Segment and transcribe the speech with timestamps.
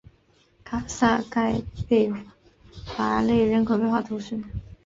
[0.63, 2.11] 卡萨盖贝
[2.97, 4.41] 戈内人口变化图示